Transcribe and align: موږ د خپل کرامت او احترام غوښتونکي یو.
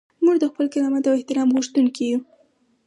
موږ 0.23 0.35
د 0.41 0.45
خپل 0.51 0.65
کرامت 0.73 1.03
او 1.07 1.17
احترام 1.17 1.49
غوښتونکي 1.55 2.03
یو. 2.11 2.19